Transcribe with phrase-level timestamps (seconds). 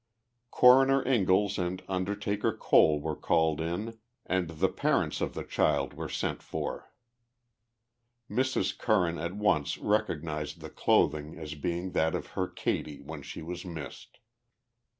[0.49, 6.09] Coroner Ingalls and Undertaker Cole were called in and the parents of the child were
[6.09, 6.91] sent for.
[8.27, 8.75] Mrs.
[8.75, 13.63] Curran at once recognized the clothing as being that of her Katie when she was
[13.63, 14.17] missed.